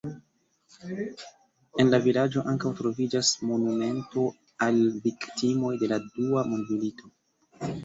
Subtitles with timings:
[1.83, 4.25] En la vilaĝo ankaŭ troviĝas monumento
[4.69, 7.15] al viktimoj de la dua mondmilito.